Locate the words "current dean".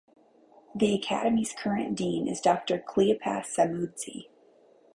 1.53-2.27